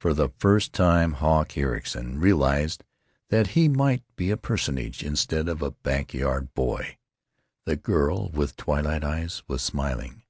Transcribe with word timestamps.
For 0.00 0.14
the 0.14 0.30
first 0.36 0.72
time 0.72 1.12
Hawk 1.12 1.56
Ericson 1.56 2.18
realized 2.18 2.82
that 3.28 3.50
he 3.54 3.68
might 3.68 4.02
be 4.16 4.32
a 4.32 4.36
Personage 4.36 5.04
instead 5.04 5.48
of 5.48 5.62
a 5.62 5.70
back 5.70 6.12
yard 6.12 6.52
boy.... 6.54 6.98
The 7.66 7.76
girl 7.76 8.30
with 8.30 8.56
twilight 8.56 9.04
eyes 9.04 9.44
was 9.46 9.62
smiling. 9.62 10.24